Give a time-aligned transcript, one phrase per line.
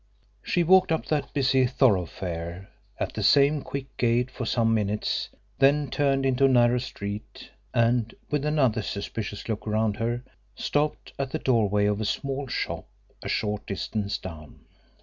[0.41, 5.91] She walked up that busy thoroughfare at the same quick gait for some minutes, then
[5.91, 10.23] turned into a narrow street and, with another suspicious look around her,
[10.55, 12.87] stopped at the doorway of a small shop
[13.21, 14.61] a short distance down.